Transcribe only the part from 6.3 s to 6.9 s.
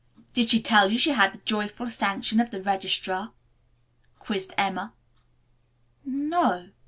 o.